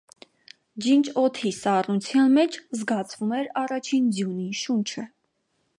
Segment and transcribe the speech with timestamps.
[0.85, 5.07] Ջինջ օդի սառնության մեջ զգացվում էր առաջին ձյունի շունչը: